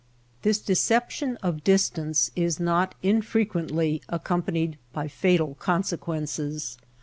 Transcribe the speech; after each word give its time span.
This 0.41 0.57
deception 0.59 1.37
of 1.43 1.63
distance 1.63 2.31
is 2.35 2.59
not 2.59 2.95
infrequently 3.03 4.01
accompanied 4.09 4.79
by 4.93 5.07
fatal 5.07 5.53
consequences. 5.59 6.79